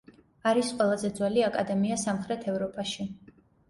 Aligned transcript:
არის 0.51 0.71
ყველაზე 0.79 1.13
ძველი 1.21 1.45
აკადემია 1.51 2.01
სამხრეთ 2.09 2.53
ევროპაში. 2.57 3.13